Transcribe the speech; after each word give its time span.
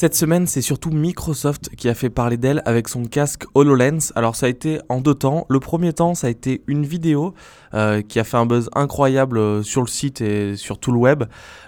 Cette 0.00 0.14
semaine, 0.14 0.46
c'est 0.46 0.62
surtout 0.62 0.90
Microsoft 0.90 1.70
qui 1.70 1.88
a 1.88 1.94
fait 1.94 2.08
parler 2.08 2.36
d'elle 2.36 2.62
avec 2.66 2.86
son 2.86 3.02
casque 3.02 3.46
HoloLens. 3.54 4.12
Alors 4.14 4.36
ça 4.36 4.46
a 4.46 4.48
été 4.48 4.78
en 4.88 5.00
deux 5.00 5.16
temps. 5.16 5.44
Le 5.48 5.58
premier 5.58 5.92
temps, 5.92 6.14
ça 6.14 6.28
a 6.28 6.30
été 6.30 6.62
une 6.68 6.86
vidéo 6.86 7.34
euh, 7.74 8.00
qui 8.02 8.20
a 8.20 8.24
fait 8.24 8.36
un 8.36 8.46
buzz 8.46 8.70
incroyable 8.76 9.38
euh, 9.38 9.64
sur 9.64 9.80
le 9.80 9.88
site 9.88 10.20
et 10.20 10.54
sur 10.54 10.78
tout 10.78 10.92
le 10.92 10.98
web. 10.98 11.24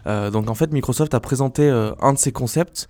Euh, 0.06 0.30
donc 0.30 0.48
en 0.48 0.55
fait, 0.55 0.72
Microsoft 0.72 1.12
a 1.12 1.19
présenté 1.19 1.69
un 1.69 2.12
de 2.12 2.19
ses 2.19 2.30
concepts 2.30 2.86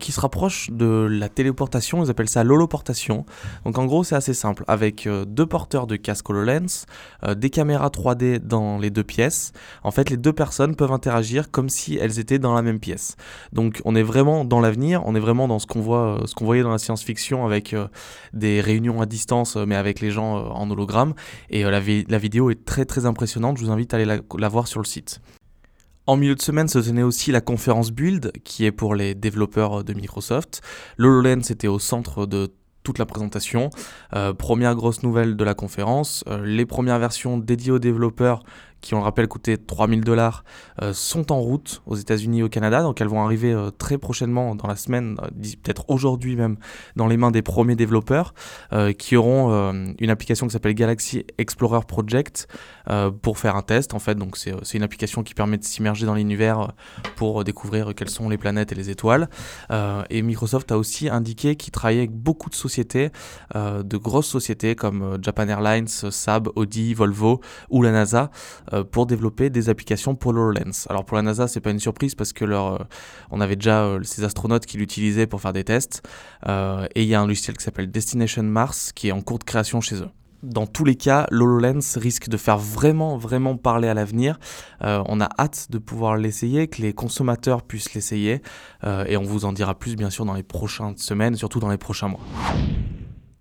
qui 0.00 0.10
se 0.10 0.20
rapproche 0.20 0.70
de 0.72 1.06
la 1.08 1.28
téléportation. 1.28 2.02
Ils 2.02 2.10
appellent 2.10 2.28
ça 2.28 2.42
l'holoportation. 2.42 3.24
Donc 3.64 3.78
en 3.78 3.86
gros, 3.86 4.02
c'est 4.02 4.16
assez 4.16 4.34
simple. 4.34 4.64
Avec 4.66 5.08
deux 5.28 5.46
porteurs 5.46 5.86
de 5.86 5.94
casque 5.94 6.28
HoloLens, 6.28 6.86
des 7.36 7.50
caméras 7.50 7.90
3D 7.90 8.40
dans 8.40 8.78
les 8.78 8.90
deux 8.90 9.04
pièces. 9.04 9.52
En 9.84 9.92
fait, 9.92 10.10
les 10.10 10.16
deux 10.16 10.32
personnes 10.32 10.74
peuvent 10.74 10.92
interagir 10.92 11.52
comme 11.52 11.68
si 11.68 11.96
elles 11.96 12.18
étaient 12.18 12.40
dans 12.40 12.54
la 12.54 12.62
même 12.62 12.80
pièce. 12.80 13.16
Donc 13.52 13.80
on 13.84 13.94
est 13.94 14.02
vraiment 14.02 14.44
dans 14.44 14.60
l'avenir 14.60 14.79
on 14.80 15.14
est 15.14 15.20
vraiment 15.20 15.48
dans 15.48 15.58
ce 15.58 15.66
qu'on 15.66 15.80
voit, 15.80 16.20
ce 16.26 16.34
qu'on 16.34 16.44
voyait 16.44 16.62
dans 16.62 16.70
la 16.70 16.78
science-fiction 16.78 17.44
avec 17.44 17.72
euh, 17.72 17.88
des 18.32 18.60
réunions 18.60 19.00
à 19.00 19.06
distance, 19.06 19.56
euh, 19.56 19.64
mais 19.66 19.76
avec 19.76 20.00
les 20.00 20.10
gens 20.10 20.38
euh, 20.38 20.48
en 20.50 20.70
hologramme. 20.70 21.14
Et 21.50 21.62
la, 21.62 21.80
vidéo 21.80 22.50
est 22.50 22.64
très 22.64 22.84
très 22.84 23.06
impressionnante. 23.06 23.58
Je 23.58 23.64
vous 23.64 23.70
invite 23.70 23.94
à 23.94 23.98
aller 23.98 24.20
la, 24.38 24.48
voir 24.48 24.66
sur 24.66 24.80
le 24.80 24.86
site. 24.86 25.20
En 26.06 26.16
milieu 26.16 26.34
de 26.34 26.42
semaine 26.42 26.68
se 26.68 26.78
tenait 26.78 27.02
aussi 27.02 27.30
la 27.30 27.40
conférence 27.40 27.92
Build, 27.92 28.32
qui 28.44 28.64
est 28.64 28.72
pour 28.72 28.94
les 28.94 29.14
développeurs 29.14 29.84
de 29.84 29.94
Microsoft. 29.94 30.60
HoloLens 30.98 31.50
était 31.50 31.68
au 31.68 31.78
centre 31.78 32.26
de 32.26 32.52
toute 32.82 32.98
la 32.98 33.06
présentation. 33.06 33.70
première 34.38 34.74
grosse 34.74 35.02
nouvelle 35.02 35.36
de 35.36 35.44
la 35.44 35.54
conférence, 35.54 36.24
les 36.42 36.64
premières 36.64 36.98
versions 36.98 37.36
dédiées 37.36 37.72
aux 37.72 37.78
développeurs 37.78 38.42
qui, 38.80 38.94
on 38.94 38.98
le 38.98 39.04
rappelle, 39.04 39.28
coûtaient 39.28 39.56
3000 39.56 40.02
dollars, 40.02 40.44
euh, 40.82 40.92
sont 40.92 41.32
en 41.32 41.40
route 41.40 41.82
aux 41.86 41.96
États-Unis 41.96 42.40
et 42.40 42.42
au 42.42 42.48
Canada. 42.48 42.82
Donc 42.82 43.00
elles 43.00 43.08
vont 43.08 43.22
arriver 43.22 43.52
euh, 43.52 43.70
très 43.70 43.98
prochainement, 43.98 44.54
dans 44.54 44.66
la 44.66 44.76
semaine, 44.76 45.16
euh, 45.22 45.28
peut-être 45.62 45.84
aujourd'hui 45.88 46.36
même, 46.36 46.56
dans 46.96 47.06
les 47.06 47.16
mains 47.16 47.30
des 47.30 47.42
premiers 47.42 47.76
développeurs 47.76 48.34
qui 48.98 49.16
auront 49.16 49.50
une 49.98 50.10
application 50.10 50.46
qui 50.46 50.52
s'appelle 50.52 50.74
Galaxy 50.74 51.24
Explorer 51.38 51.80
Project 51.86 52.46
pour 53.22 53.38
faire 53.38 53.56
un 53.56 53.62
test. 53.62 53.94
En 53.94 53.98
fait, 53.98 54.14
donc 54.14 54.36
c'est 54.36 54.74
une 54.74 54.82
application 54.82 55.22
qui 55.22 55.34
permet 55.34 55.58
de 55.58 55.64
s'immerger 55.64 56.06
dans 56.06 56.14
l'univers 56.14 56.72
pour 57.16 57.44
découvrir 57.44 57.94
quelles 57.94 58.10
sont 58.10 58.28
les 58.28 58.38
planètes 58.38 58.72
et 58.72 58.74
les 58.74 58.90
étoiles. 58.90 59.28
et 59.70 60.22
Microsoft 60.22 60.72
a 60.72 60.78
aussi 60.78 61.08
indiqué 61.08 61.56
qu'il 61.56 61.72
travaillait 61.72 62.00
avec 62.00 62.12
beaucoup 62.12 62.50
de 62.50 62.54
sociétés, 62.54 63.10
de 63.54 63.96
grosses 63.96 64.28
sociétés 64.28 64.74
comme 64.74 65.18
Japan 65.22 65.48
Airlines, 65.48 65.88
Saab, 65.88 66.48
Audi, 66.56 66.94
Volvo 66.94 67.40
ou 67.70 67.82
la 67.82 67.92
NASA 67.92 68.30
pour 68.90 69.06
développer 69.06 69.50
des 69.50 69.68
applications 69.68 70.14
pour 70.14 70.32
l'HoloLens. 70.32 70.86
Alors 70.88 71.04
pour 71.04 71.16
la 71.16 71.22
NASA, 71.22 71.48
c'est 71.48 71.60
pas 71.60 71.70
une 71.70 71.80
surprise 71.80 72.14
parce 72.14 72.32
que 72.32 72.44
leur, 72.44 72.74
euh, 72.74 72.84
on 73.30 73.40
avait 73.40 73.56
déjà 73.56 73.84
euh, 73.84 74.00
ces 74.02 74.24
astronautes 74.24 74.66
qui 74.66 74.78
l'utilisaient 74.78 75.26
pour 75.26 75.40
faire 75.40 75.52
des 75.52 75.64
tests. 75.64 76.02
et 76.46 77.02
il 77.02 77.08
y 77.08 77.14
a 77.14 77.20
un 77.20 77.26
logiciel 77.26 77.56
qui 77.56 77.64
s'appelle 77.64 77.90
Destination 77.90 78.42
Mars 78.42 78.92
qui 78.92 79.08
est 79.08 79.12
en 79.12 79.20
cours 79.20 79.38
de 79.38 79.44
création 79.44 79.80
chez 79.80 79.96
eux 79.96 80.08
dans 80.42 80.66
tous 80.66 80.86
les 80.86 80.94
cas, 80.94 81.26
l'HoloLens 81.30 81.98
risque 81.98 82.30
de 82.30 82.38
faire 82.38 82.56
vraiment, 82.56 83.18
vraiment 83.18 83.58
parler 83.58 83.88
à 83.88 83.92
l'avenir. 83.92 84.40
on 84.80 85.20
a 85.20 85.28
hâte 85.38 85.66
de 85.68 85.76
pouvoir 85.76 86.16
l'essayer, 86.16 86.66
que 86.66 86.80
les 86.80 86.94
consommateurs 86.94 87.60
puissent 87.60 87.92
l'essayer. 87.92 88.40
et 88.82 89.18
on 89.18 89.22
vous 89.22 89.44
en 89.44 89.52
dira 89.52 89.78
plus, 89.78 89.96
bien 89.96 90.08
sûr, 90.08 90.24
dans 90.24 90.32
les 90.32 90.42
prochaines 90.42 90.96
semaines, 90.96 91.36
surtout 91.36 91.60
dans 91.60 91.68
les 91.68 91.76
prochains 91.76 92.08
mois. 92.08 92.22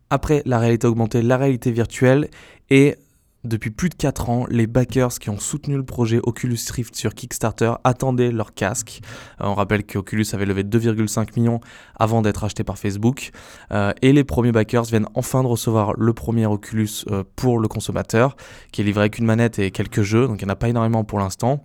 Après 0.10 0.42
la 0.46 0.60
réalité 0.60 0.88
augmentée, 0.88 1.22
la 1.22 1.38
réalité 1.38 1.72
virtuelle 1.72 2.28
et 2.70 2.98
depuis 3.46 3.72
plus 3.72 3.88
de 3.88 3.96
4 3.96 4.30
ans, 4.30 4.46
les 4.50 4.68
backers 4.68 5.18
qui 5.18 5.30
ont 5.30 5.40
soutenu 5.40 5.78
le 5.78 5.86
projet 5.86 6.20
Oculus 6.24 6.58
Rift 6.74 6.96
sur 6.96 7.14
Kickstarter 7.14 7.74
attendaient 7.86 8.32
leur 8.32 8.54
casque. 8.54 9.00
Euh, 9.40 9.46
on 9.46 9.54
rappelle 9.54 9.86
qu'Oculus 9.86 10.26
avait 10.34 10.46
levé 10.46 10.64
2,5 10.64 11.40
millions 11.40 11.62
avant 11.96 12.22
d'être 12.22 12.44
acheté 12.44 12.66
par 12.66 12.78
Facebook. 12.78 13.32
Euh, 13.72 13.94
et 14.02 14.12
les 14.12 14.26
premiers 14.26 14.52
backers 14.52 14.84
viennent 14.84 15.08
enfin 15.14 15.42
de 15.44 15.48
recevoir 15.48 15.94
le 15.98 16.14
premier 16.14 16.46
Oculus 16.48 17.06
euh, 17.10 17.24
pour 17.38 17.60
le 17.60 17.70
consommateur, 17.70 18.36
qui 18.74 18.82
est 18.82 18.84
livré 18.84 19.02
avec 19.02 19.20
une 19.20 19.26
manette 19.26 19.58
et 19.58 19.72
quelques 19.72 20.02
jeux, 20.02 20.28
donc 20.28 20.42
il 20.42 20.46
n'y 20.46 20.52
en 20.52 20.54
a 20.54 20.58
pas 20.58 20.68
énormément 20.68 21.06
pour 21.06 21.20
l'instant. 21.20 21.64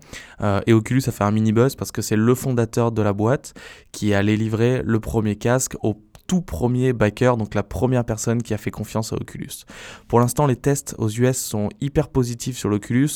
et 0.66 0.72
Oculus 0.72 1.02
a 1.06 1.12
fait 1.12 1.24
un 1.24 1.30
mini 1.30 1.52
buzz 1.52 1.74
parce 1.74 1.90
que 1.90 2.02
c'est 2.02 2.16
le 2.16 2.34
fondateur 2.34 2.92
de 2.92 3.02
la 3.02 3.12
boîte 3.12 3.54
qui 3.92 4.14
allait 4.14 4.36
livrer 4.36 4.82
le 4.84 5.00
premier 5.00 5.36
casque 5.36 5.76
au 5.82 5.94
tout 6.26 6.40
premier 6.40 6.92
backer, 6.92 7.36
donc 7.36 7.54
la 7.54 7.62
première 7.62 8.04
personne 8.04 8.42
qui 8.42 8.54
a 8.54 8.58
fait 8.58 8.70
confiance 8.70 9.12
à 9.12 9.16
Oculus. 9.16 9.64
Pour 10.08 10.20
l'instant, 10.20 10.46
les 10.46 10.56
tests 10.56 10.94
aux 10.98 11.08
US 11.08 11.36
sont 11.36 11.68
hyper 11.80 12.08
positifs 12.08 12.56
sur 12.56 12.68
l'Oculus. 12.68 13.10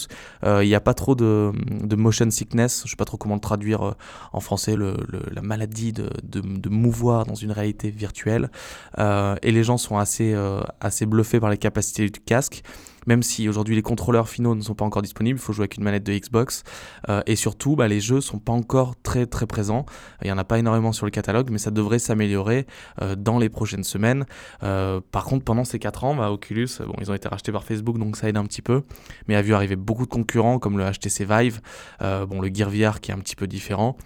Euh, 0.45 0.63
il 0.65 0.69
n'y 0.69 0.75
a 0.75 0.81
pas 0.81 0.95
trop 0.95 1.15
de, 1.15 1.53
motion 1.97 2.31
sickness, 2.31 2.81
je 2.81 2.87
ne 2.87 2.91
sais 2.91 2.97
pas 2.97 3.05
trop 3.05 3.17
comment 3.17 3.39
traduire 3.39 3.83
euh, 3.83 3.93
en 4.33 4.41
français, 4.41 4.77
la 4.77 5.43
maladie 5.43 5.93
de, 5.93 6.09
mouvoir 6.69 7.25
dans 7.25 7.35
une 7.35 7.53
réalité 7.53 7.91
virtuelle. 7.91 8.51
Euh, 8.99 9.37
et 9.43 9.53
les 9.53 9.65
gens 9.65 9.79
sont 9.79 9.99
assez, 9.99 10.35
assez 10.81 11.07
bluffés 11.07 11.41
par 11.41 11.51
les 11.51 11.59
capacités 11.59 12.09
du 12.09 12.21
casque 12.21 12.63
même 13.09 13.23
si 13.23 13.49
aujourd'hui 13.49 13.75
les 13.75 13.83
contrôleurs 13.83 14.29
finaux 14.29 14.55
ne 14.55 14.61
sont 14.61 14.75
pas 14.75 14.85
encore 14.85 15.01
disponibles, 15.01 15.39
il 15.39 15.43
faut 15.43 15.55
jouer 15.55 15.63
avec 15.63 15.79
une 15.79 15.85
manette 15.85 16.05
de 16.05 16.13
Xbox. 16.13 16.63
Euh, 17.09 17.23
et 17.27 17.37
surtout, 17.37 17.75
bah, 17.75 17.89
les 17.89 18.01
jeux 18.01 18.21
sont 18.21 18.39
pas 18.39 18.53
encore 18.53 18.95
très 19.03 19.27
présents. 19.47 19.87
Il 20.23 20.27
n'y 20.27 20.33
en 20.33 20.39
a 20.39 20.45
pas 20.45 20.59
énormément 20.59 20.93
sur 20.93 21.07
le 21.07 21.11
catalogue, 21.11 21.49
mais 21.51 21.57
ça 21.57 21.71
devrait 21.71 21.99
s'améliorer 21.99 22.67
euh, 23.01 23.17
dans 23.17 23.39
les 23.39 23.49
prochaines 23.49 23.83
semaines. 23.83 24.27
Euh, 24.63 25.01
par 25.11 25.25
contre, 25.25 25.45
pendant 25.45 25.65
ces 25.65 25.79
4 25.79 26.05
ans, 26.05 26.15
bah, 26.15 26.31
Oculus, 26.31 26.69
ils 27.01 27.11
ont 27.11 27.15
été 27.15 27.29
rachetés 27.29 27.51
par 27.51 27.65
Facebook, 27.65 27.99
donc 27.99 28.17
ça 28.17 28.29
aide 28.29 28.37
un 28.37 28.45
petit 28.45 28.63
peu, 28.63 28.83
mais 29.27 29.37
a 29.37 29.43
vu 29.43 29.55
arriver 29.55 29.77
beaucoup 29.77 30.05
de 30.05 30.11
concurrents 30.11 30.59
comme 30.59 30.77
le 30.77 30.85
HTC 30.85 31.25
Vive, 31.25 31.61
bon, 32.01 32.41
le 32.43 32.51
Gear 32.53 32.69
VR 32.69 33.01
qui 33.01 33.11
est 33.11 33.15
un 33.15 33.19
petit 33.19 33.37
peu 33.37 33.47
différent. 33.47 33.97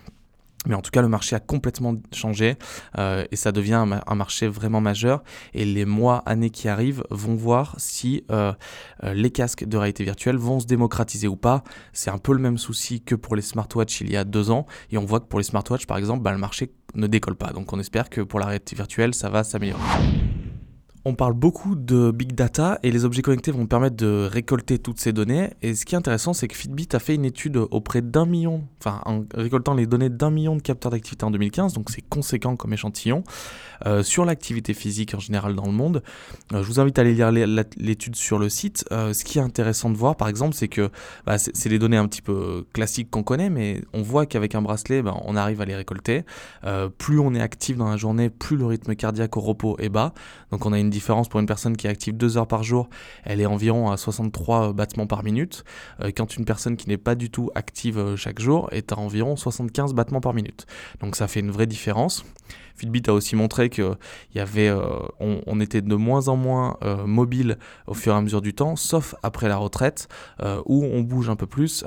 Mais 0.67 0.75
en 0.75 0.81
tout 0.81 0.91
cas, 0.91 1.03
le 1.03 1.09
marché 1.09 1.35
a 1.35 1.41
complètement 1.41 1.95
changé 2.13 2.57
euh, 2.99 3.25
et 3.31 3.37
ça 3.37 3.53
devient 3.53 3.85
un, 4.07 4.15
marché 4.15 4.47
vraiment 4.47 4.81
majeur. 4.81 5.23
Et 5.55 5.65
les 5.65 5.85
mois, 5.85 6.19
années 6.27 6.51
qui 6.51 6.69
arrivent 6.69 7.03
vont 7.11 7.35
voir 7.35 7.75
si 7.79 8.25
euh, 8.31 8.53
euh, 9.03 9.15
les 9.15 9.31
casques 9.31 9.65
de 9.65 9.77
réalité 9.77 10.05
virtuelle 10.05 10.37
vont 10.37 10.61
se 10.61 10.67
démocratiser 10.67 11.27
ou 11.27 11.37
pas. 11.37 11.65
C'est 11.93 12.11
un 12.11 12.19
peu 12.19 12.33
le 12.33 12.39
même 12.39 12.59
souci 12.59 13.03
que 13.03 13.15
pour 13.15 13.35
les 13.35 13.43
smartwatches 13.43 14.03
il 14.03 14.13
y 14.13 14.17
a 14.17 14.25
deux 14.25 14.51
ans. 14.51 14.67
Et 14.91 14.99
on 14.99 15.05
voit 15.05 15.21
que 15.21 15.27
pour 15.27 15.41
les 15.41 15.45
smartwatches, 15.45 15.87
par 15.87 15.99
exemple, 15.99 16.23
bah, 16.23 16.33
le 16.33 16.39
marché 16.39 16.73
ne 16.95 17.07
décolle 17.07 17.37
pas. 17.37 17.53
Donc 17.53 17.73
on 17.73 17.81
espère 17.81 18.09
que 18.09 18.21
pour 18.21 18.39
la 18.39 18.47
réalité 18.47 18.77
virtuelle, 18.77 19.15
ça 19.15 19.31
va 19.31 19.43
s'améliorer. 19.43 19.83
On 21.05 21.15
parle 21.15 21.33
beaucoup 21.33 21.75
de 21.75 22.13
big 22.13 22.35
data 22.35 22.79
et 22.85 22.93
les 22.93 23.05
objets 23.05 23.23
connectés 23.23 23.51
vont 23.51 23.67
permettre 23.67 23.97
de 23.97 24.29
récolter 24.31 24.79
toutes 24.79 25.01
ces 25.01 25.13
données. 25.13 25.51
Et 25.61 25.75
ce 25.75 25.85
qui 25.85 25.97
est 25.97 25.99
intéressant, 25.99 26.33
c'est 26.33 26.47
que 26.47 26.55
Fitbit 26.55 26.89
a 26.93 27.01
fait 27.01 27.17
une 27.17 27.25
étude 27.25 27.57
auprès 27.57 28.03
d'un 28.03 28.25
million, 28.25 28.63
enfin 28.79 29.01
en 29.05 29.25
récoltant 29.35 29.75
les 29.75 29.87
données 29.87 30.11
d'un 30.11 30.31
million 30.31 30.55
de 30.55 30.63
capteurs 30.63 30.93
d'activité 30.93 31.25
en 31.25 31.33
2015, 31.33 31.73
donc 31.73 31.91
c'est 31.91 32.03
conséquent 32.03 32.55
comme 32.55 32.73
échantillon, 32.73 33.25
euh, 33.85 34.05
sur 34.05 34.25
l'activité 34.25 34.75
physique 34.75 35.15
en 35.15 35.19
général 35.19 35.57
dans 35.57 35.67
le 35.67 35.73
monde. 35.73 36.05
Euh, 36.53 36.63
je 36.63 36.69
vous 36.69 36.79
invite 36.79 36.99
à 36.99 37.01
aller 37.01 37.15
lire 37.15 37.31
l'étude 37.77 38.15
sur 38.15 38.39
le 38.39 38.49
site. 38.49 38.85
Euh, 38.93 39.13
ce 39.13 39.25
qui 39.25 39.39
est 39.39 39.43
intéressant 39.43 39.91
de 39.91 39.97
voir, 39.97 40.15
par 40.15 40.29
exemple, 40.29 40.55
c'est 40.55 40.69
que 40.69 40.89
bah, 41.27 41.37
c'est 41.39 41.69
les 41.69 41.81
données 41.81 41.97
un 41.97 42.07
petit 42.07 42.23
peu 42.23 42.65
classiques 42.73 43.11
qu'on 43.11 43.25
connaît, 43.25 43.51
mais 43.51 43.83
on 43.93 44.03
voit 44.03 44.27
qu'avec 44.27 44.55
un 44.55 44.63
bracelet, 44.63 45.03
bah, 45.03 45.17
on 45.25 45.35
arrive 45.35 45.61
à 45.61 45.65
les 45.65 45.75
récolter. 45.75 46.25
plus 46.99 47.19
on 47.19 47.35
est 47.35 47.41
actif 47.41 47.77
dans 47.77 47.89
la 47.89 47.97
journée, 47.97 48.31
plus 48.31 48.57
le 48.57 48.67
rythme 48.67 48.95
cardiaque 48.95 49.37
au 49.37 49.41
repos 49.41 49.77
est 49.81 49.89
bas. 49.89 50.15
Donc 50.53 50.65
on 50.65 50.73
a 50.73 50.79
une 50.79 50.92
différence 50.93 51.29
pour 51.29 51.41
une 51.41 51.47
personne 51.47 51.77
qui 51.77 51.87
est 51.87 51.91
active 51.91 52.17
2 52.17 52.39
heures 52.39 52.47
par 52.47 52.63
jour, 52.63 52.89
elle 53.25 53.41
est 53.41 53.47
environ 53.47 53.91
à 53.91 53.97
63 53.97 54.73
battements 54.73 55.07
par 55.07 55.25
minute, 55.25 55.65
euh, 56.01 56.11
quand 56.15 56.37
une 56.37 56.45
personne 56.45 56.77
qui 56.77 56.89
n'est 56.89 56.99
pas 56.99 57.15
du 57.15 57.31
tout 57.31 57.51
active 57.55 57.99
euh, 57.99 58.17
chaque 58.17 58.41
jour 58.41 58.69
est 58.73 58.93
à 58.93 58.99
environ 58.99 59.37
75 59.37 59.95
battements 59.95 60.21
par 60.21 60.35
minute. 60.35 60.67
Donc 61.01 61.17
ça 61.17 61.27
fait 61.27 61.41
une 61.41 61.51
vraie 61.51 61.67
différence. 61.67 62.25
Fitbit 62.77 63.03
a 63.09 63.13
aussi 63.13 63.37
montré 63.37 63.69
que 63.69 63.97
y 64.35 64.39
avait, 64.39 64.69
euh, 64.69 64.85
on, 65.21 65.61
était 65.61 65.83
de 65.83 65.95
moins 65.95 66.29
en 66.29 66.37
moins 66.37 66.79
mobile 67.07 67.59
au 67.87 67.95
fur 67.95 68.15
et 68.15 68.17
à 68.17 68.21
mesure 68.21 68.41
du 68.41 68.55
temps, 68.55 68.77
sauf 68.77 69.15
après 69.23 69.49
la 69.49 69.57
retraite, 69.57 70.09
où 70.65 70.85
on 70.85 71.03
bouge 71.03 71.29
un 71.29 71.37
peu 71.37 71.47
plus. 71.47 71.85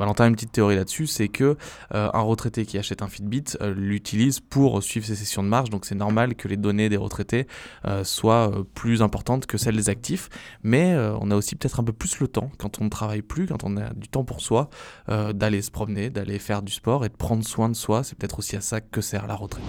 Valentin 0.00 0.24
a 0.24 0.26
une 0.28 0.34
petite 0.34 0.52
théorie 0.52 0.76
là-dessus, 0.76 1.06
c'est 1.06 1.28
que 1.28 1.58
euh, 1.94 2.10
un 2.14 2.22
retraité 2.22 2.64
qui 2.64 2.78
achète 2.78 3.02
un 3.02 3.08
Fitbit 3.08 3.44
euh, 3.60 3.74
l'utilise 3.76 4.40
pour 4.40 4.82
suivre 4.82 5.04
ses 5.04 5.14
sessions 5.14 5.42
de 5.42 5.48
marche, 5.48 5.68
donc 5.68 5.84
c'est 5.84 5.94
normal 5.94 6.36
que 6.36 6.48
les 6.48 6.56
données 6.56 6.88
des 6.88 6.96
retraités 6.96 7.46
euh, 7.84 8.02
soient 8.02 8.50
plus 8.74 9.02
importantes 9.02 9.44
que 9.44 9.58
celles 9.58 9.76
des 9.76 9.90
actifs, 9.90 10.30
mais 10.62 10.96
on 11.20 11.30
a 11.30 11.36
aussi 11.36 11.54
peut-être 11.54 11.80
un 11.80 11.84
peu 11.84 11.92
plus 11.92 12.18
le 12.20 12.28
temps 12.28 12.50
quand 12.56 12.80
on 12.80 12.84
ne 12.84 12.88
travaille 12.88 13.20
plus, 13.20 13.46
quand 13.46 13.62
on 13.62 13.76
a 13.76 13.92
du 13.92 14.08
temps 14.08 14.24
pour 14.24 14.40
soi, 14.40 14.70
d'aller 15.08 15.60
se 15.60 15.70
promener, 15.70 16.08
d'aller 16.08 16.38
faire 16.38 16.62
du 16.62 16.72
sport 16.72 17.04
et 17.04 17.08
de 17.08 17.14
prendre 17.14 17.44
soin 17.44 17.68
de 17.68 17.74
soi. 17.74 18.02
C'est 18.02 18.16
peut-être 18.16 18.38
aussi 18.38 18.56
à 18.56 18.60
ça 18.60 18.80
que 18.80 19.00
sert 19.00 19.26
la 19.26 19.34
retraite. 19.34 19.64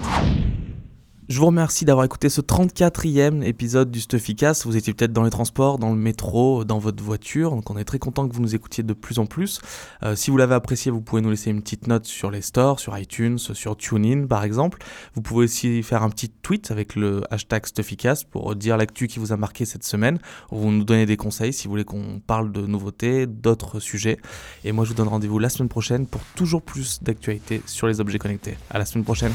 Je 1.31 1.39
vous 1.39 1.45
remercie 1.45 1.86
d'avoir 1.86 2.04
écouté 2.04 2.28
ce 2.28 2.42
34e 2.42 3.42
épisode 3.42 3.89
du 3.89 4.01
Stuffycast. 4.01 4.66
Vous 4.66 4.75
étiez 4.75 4.94
peut-être 4.94 5.13
dans 5.13 5.24
les 5.24 5.30
transports, 5.30 5.80
dans 5.80 5.92
le 5.92 5.95
métro, 5.95 6.66
dans 6.66 6.78
votre 6.78 7.01
voiture, 7.01 7.51
donc 7.51 7.69
on 7.69 7.78
est 7.78 7.86
très 7.86 8.00
content 8.00 8.28
que 8.28 8.36
vous 8.36 8.42
nous 8.42 8.54
écoutiez 8.54 8.83
de 8.83 8.92
plus 8.92 9.18
en 9.18 9.25
plus. 9.25 9.62
Euh, 10.04 10.13
si 10.13 10.30
vous 10.30 10.36
l'avez 10.36 10.56
apprécié, 10.56 10.92
vous 10.92 11.00
pouvez 11.00 11.22
nous 11.22 11.30
laisser 11.30 11.50
une 11.50 11.62
petite 11.62 11.88
note 11.88 12.06
sur 12.06 12.31
les 12.31 12.42
stores, 12.42 12.81
sur 12.81 12.98
iTunes, 12.98 13.38
sur 13.38 13.78
TuneIn 13.78 14.28
par 14.28 14.44
exemple. 14.44 14.80
Vous 15.16 15.22
pouvez 15.22 15.45
aussi 15.45 15.83
faire 15.83 16.04
un 16.04 16.10
petit 16.10 16.28
tweet 16.28 16.69
avec 16.69 16.98
le 16.98 17.24
hashtag 17.31 17.66
Stuffycast 17.66 18.25
pour 18.30 18.54
dire 18.57 18.75
l'actu 18.75 19.07
qui 19.07 19.19
vous 19.19 19.31
a 19.31 19.38
marqué 19.38 19.63
cette 19.63 19.86
semaine, 19.86 20.19
ou 20.51 20.69
nous 20.69 20.83
donner 20.83 21.06
des 21.06 21.16
conseils 21.16 21.54
si 21.54 21.63
vous 21.63 21.72
voulez 21.72 21.86
qu'on 21.86 22.19
parle 22.19 22.51
de 22.51 22.66
nouveautés, 22.66 23.25
d'autres 23.25 23.80
sujets. 23.80 24.18
Et 24.66 24.74
moi 24.74 24.83
je 24.83 24.89
vous 24.89 24.95
donne 24.95 25.07
rendez-vous 25.07 25.39
la 25.39 25.48
semaine 25.48 25.69
prochaine 25.69 26.07
pour 26.07 26.19
toujours 26.36 26.62
plus 26.62 27.01
d'actualités 27.01 27.62
sur 27.68 27.88
les 27.88 28.01
objets 28.01 28.19
connectés. 28.19 28.57
À 28.69 28.80
la 28.80 28.86
semaine 28.86 29.06
prochaine. 29.06 29.31